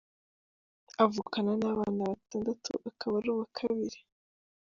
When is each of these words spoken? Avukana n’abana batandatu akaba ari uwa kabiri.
Avukana 1.03 1.51
n’abana 1.61 2.01
batandatu 2.11 2.71
akaba 2.89 3.13
ari 3.19 3.29
uwa 3.33 3.45
kabiri. 3.57 3.97